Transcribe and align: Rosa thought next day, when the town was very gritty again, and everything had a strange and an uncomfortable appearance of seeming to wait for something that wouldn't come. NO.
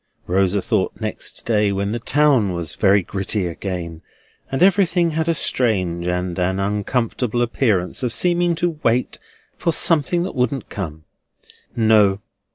Rosa 0.25 0.63
thought 0.63 0.99
next 0.99 1.45
day, 1.45 1.71
when 1.71 1.91
the 1.91 1.99
town 1.99 2.53
was 2.55 2.73
very 2.73 3.03
gritty 3.03 3.45
again, 3.45 4.01
and 4.51 4.63
everything 4.63 5.11
had 5.11 5.29
a 5.29 5.35
strange 5.35 6.07
and 6.07 6.39
an 6.39 6.59
uncomfortable 6.59 7.43
appearance 7.43 8.01
of 8.01 8.11
seeming 8.11 8.55
to 8.55 8.79
wait 8.81 9.19
for 9.59 9.71
something 9.71 10.23
that 10.23 10.33
wouldn't 10.33 10.69
come. 10.69 11.03
NO. 11.75 12.19